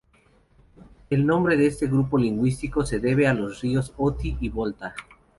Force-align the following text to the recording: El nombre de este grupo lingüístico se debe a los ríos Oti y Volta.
El 1.11 1.27
nombre 1.27 1.57
de 1.57 1.67
este 1.67 1.85
grupo 1.85 2.17
lingüístico 2.17 2.83
se 2.83 2.99
debe 2.99 3.27
a 3.27 3.35
los 3.35 3.61
ríos 3.61 3.93
Oti 3.97 4.35
y 4.39 4.49
Volta. 4.49 4.95